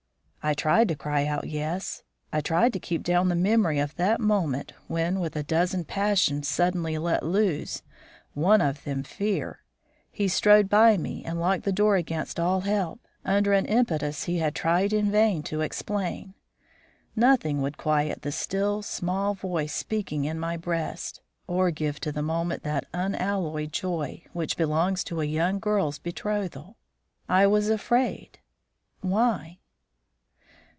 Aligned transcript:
I 0.43 0.55
tried 0.55 0.87
to 0.87 0.95
cry 0.95 1.27
out 1.27 1.47
yes! 1.47 2.01
I 2.33 2.41
tried 2.41 2.73
to 2.73 2.79
keep 2.79 3.03
down 3.03 3.29
the 3.29 3.35
memory 3.35 3.77
of 3.77 3.95
that 3.97 4.19
moment 4.19 4.73
when, 4.87 5.19
with 5.19 5.35
a 5.35 5.43
dozen 5.43 5.85
passions 5.85 6.47
suddenly 6.47 6.97
let 6.97 7.21
loose 7.21 7.83
(one 8.33 8.59
of 8.59 8.83
them 8.83 9.03
fear), 9.03 9.59
he 10.09 10.27
strode 10.27 10.67
by 10.67 10.97
me 10.97 11.23
and 11.23 11.39
locked 11.39 11.61
the 11.63 11.71
door 11.71 11.95
against 11.95 12.39
all 12.39 12.61
help, 12.61 12.99
under 13.23 13.53
an 13.53 13.67
impetus 13.67 14.23
he 14.23 14.39
had 14.39 14.55
tried 14.55 14.93
in 14.93 15.11
vain 15.11 15.43
to 15.43 15.61
explain. 15.61 16.33
Nothing 17.15 17.61
would 17.61 17.77
quiet 17.77 18.23
the 18.23 18.31
still, 18.31 18.81
small 18.81 19.35
voice 19.35 19.75
speaking 19.75 20.25
in 20.25 20.39
my 20.39 20.57
breast, 20.57 21.21
or 21.45 21.69
give 21.69 21.99
to 21.99 22.11
the 22.11 22.23
moment 22.23 22.63
that 22.63 22.87
unalloyed 22.95 23.71
joy 23.71 24.23
which 24.33 24.57
belongs 24.57 25.03
to 25.03 25.21
a 25.21 25.25
young 25.25 25.59
girl's 25.59 25.99
betrothal. 25.99 26.77
I 27.29 27.45
was 27.45 27.69
afraid. 27.69 28.39
Why? 29.01 29.59